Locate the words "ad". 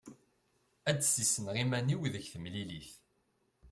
0.89-0.95